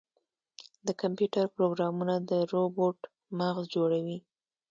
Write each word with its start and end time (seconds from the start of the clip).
د 0.85 0.87
کمپیوټر 1.01 1.45
پروګرامونه 1.55 2.15
د 2.29 2.31
روبوټ 2.51 2.97
مغز 3.39 3.65
جوړوي. 3.75 4.17